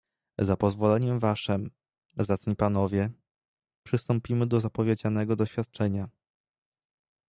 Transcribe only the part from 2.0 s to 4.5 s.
zacni panowie, przystąpimy